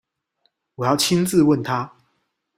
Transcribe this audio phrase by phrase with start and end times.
[0.73, 1.93] 我要親自問他